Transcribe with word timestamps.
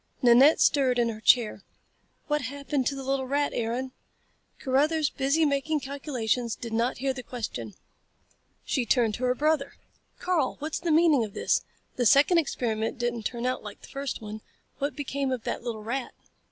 Nanette 0.23 0.59
stirred 0.59 0.97
in 0.97 1.09
her 1.09 1.21
chair. 1.21 1.61
"What 2.25 2.41
happened 2.41 2.87
to 2.87 2.95
the 2.95 3.03
little 3.03 3.27
rat, 3.27 3.51
Aaron?" 3.53 3.91
Carruthers, 4.57 5.11
busy 5.11 5.45
making 5.45 5.79
calculations, 5.81 6.55
did 6.55 6.73
not 6.73 6.97
hear 6.97 7.13
the 7.13 7.21
question. 7.21 7.75
She 8.65 8.83
turned 8.83 9.13
to 9.13 9.25
her 9.25 9.35
brother. 9.35 9.73
"Karl, 10.17 10.55
what's 10.57 10.79
the 10.79 10.89
meaning 10.89 11.23
of 11.23 11.35
this? 11.35 11.61
The 11.97 12.07
second 12.07 12.39
experiment 12.39 12.97
didn't 12.97 13.27
turn 13.27 13.45
out 13.45 13.61
like 13.61 13.81
the 13.81 13.89
first 13.89 14.23
one. 14.23 14.41
What 14.79 14.95
became 14.95 15.31
of 15.31 15.43
that 15.43 15.61
little 15.61 15.83
rat?" 15.83 16.15